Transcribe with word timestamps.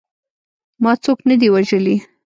ما 0.83 0.91
څوک 1.03 1.19
نه 1.29 1.35
دي 1.39 1.47
وژلي. 1.53 1.95